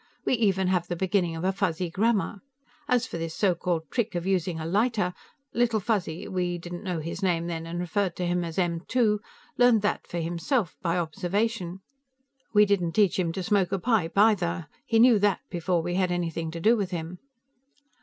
We 0.25 0.33
even 0.33 0.69
have 0.69 0.87
the 0.87 0.95
beginning 0.95 1.35
of 1.35 1.43
a 1.43 1.51
Fuzzy 1.53 1.91
grammar. 1.91 2.41
As 2.87 3.05
for 3.05 3.19
this 3.19 3.35
so 3.35 3.53
called 3.53 3.83
trick 3.91 4.15
of 4.15 4.25
using 4.25 4.59
a 4.59 4.65
lighter, 4.65 5.13
Little 5.53 5.79
Fuzzy 5.79 6.27
we 6.27 6.57
didn't 6.57 6.83
know 6.83 7.01
his 7.01 7.21
name 7.21 7.45
then 7.45 7.67
and 7.67 7.79
referred 7.79 8.15
to 8.15 8.25
him 8.25 8.43
as 8.43 8.57
M2 8.57 9.19
learned 9.59 9.83
that 9.83 10.07
for 10.07 10.17
himself, 10.17 10.75
by 10.81 10.97
observation. 10.97 11.81
We 12.51 12.65
didn't 12.65 12.93
teach 12.93 13.19
him 13.19 13.31
to 13.33 13.43
smoke 13.43 13.71
a 13.71 13.77
pipe 13.77 14.17
either; 14.17 14.65
he 14.87 14.97
knew 14.97 15.19
that 15.19 15.41
before 15.51 15.83
we 15.83 15.93
had 15.93 16.11
anything 16.11 16.49
to 16.49 16.59
do 16.59 16.75
with 16.75 16.89
him." 16.89 17.19